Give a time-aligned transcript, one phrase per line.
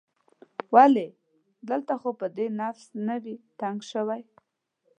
[0.73, 1.07] ولې؟
[1.69, 4.21] دلته خو به دې نفس نه وي تنګ شوی؟